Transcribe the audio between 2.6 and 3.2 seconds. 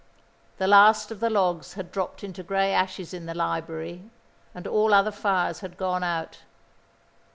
ashes